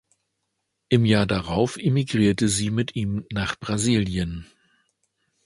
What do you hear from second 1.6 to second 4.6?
emigrierte sie mit ihm nach Brasilien.